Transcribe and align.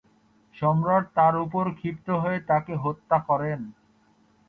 সম্রাট 0.55 1.05
তার 1.15 1.33
উপর 1.37 1.63
ক্ষিপ্ত 1.79 2.07
হয়ে 2.23 2.39
তাকে 2.49 2.73
হত্যা 2.83 3.17
করেন। 3.29 3.59